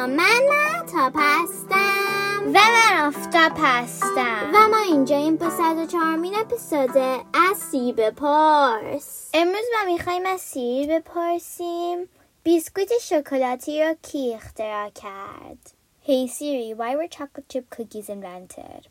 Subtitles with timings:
[0.00, 6.96] سلام من مهتاب هستم و من آفتاب هستم و ما اینجاییم با 104 مین اپیزود
[7.34, 12.08] از سیر بپرس امروز ما میخوایم از سیر بپرسیم
[12.42, 15.70] بیسکویت شکلاتی رو کی اختراع کرد
[16.06, 18.82] Hey Siri, why were chocolate chip cookies invented?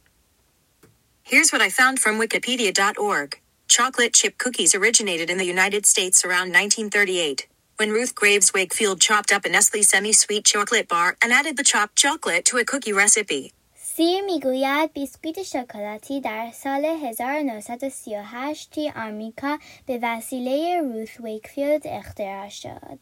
[1.23, 3.29] Here's what I found from Wikipedia.org.
[3.77, 7.47] Chocolate chip cookies originated in the United States around 1938,
[7.80, 11.64] When Ruth Graves Wakefield chopped up a Nestle semi sweet chocolate bar and added the
[11.72, 13.52] chopped chocolate to a cookie recipe.
[13.74, 22.98] سیر می‌گوید بیسکویت شکلاتی در سال 1938 توی آمریکا به وسیله روث ویکفیلد اختراع شد.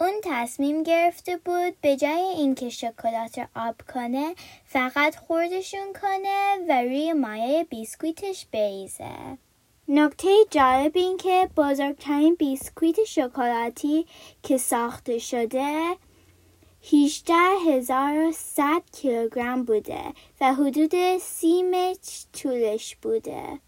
[0.00, 4.34] اون تصمیم گرفته بود به جای اینکه شکلات را آب کنه
[4.66, 9.38] فقط خردشون کنه و روی مایه بیسکویتش بریزه.
[9.88, 14.06] نکته جالب این که بزرگترین بیسکویت شکلاتی
[14.42, 15.96] که ساخته شده
[16.80, 20.02] 18100 کیلوگرم بوده
[20.40, 23.60] و حدود سی متر طولش بوده.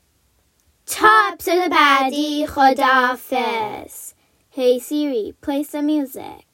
[0.86, 4.12] تا اپیزود بعدی خداحافظ
[4.50, 6.47] Hey Siri, play some music.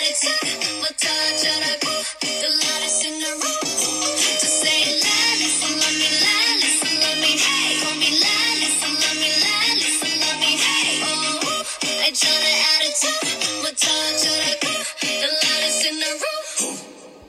[0.00, 1.86] attitude, my touch, on a.
[1.86, 2.03] go.